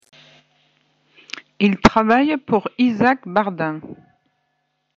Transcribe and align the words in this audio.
Il 1.59 1.79
travaille 1.79 2.35
pour 2.37 2.67
Isaac 2.79 3.27
Bardin. 3.27 3.81